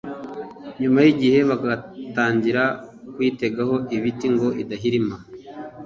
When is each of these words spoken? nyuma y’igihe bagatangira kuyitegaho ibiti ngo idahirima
nyuma 0.81 0.99
y’igihe 1.05 1.39
bagatangira 1.49 2.63
kuyitegaho 3.13 3.75
ibiti 3.95 4.27
ngo 4.33 4.47
idahirima 4.61 5.15